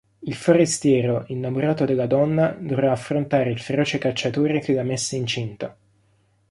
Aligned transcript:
Il 0.21 0.33
forestiero, 0.33 1.25
innamorato 1.27 1.85
della 1.85 2.07
donna, 2.07 2.57
dovrà 2.59 2.91
affrontare 2.91 3.51
il 3.51 3.59
feroce 3.59 3.99
cacciatore 3.99 4.59
che 4.59 4.73
l'ha 4.73 4.81
messa 4.81 5.15
incinta. 5.15 5.77